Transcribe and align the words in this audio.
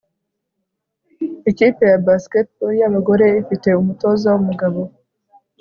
Ikipe 1.49 1.83
ya 1.91 1.99
basketball 2.07 2.71
yabagore 2.81 3.25
ifite 3.41 3.67
umutoza 3.81 4.27
wumugabo 4.33 4.81